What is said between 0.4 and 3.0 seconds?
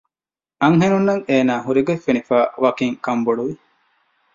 އަންހެނުންނަށް އޭނާ ހުރިގޮތް ފެނިފައި ވަކިން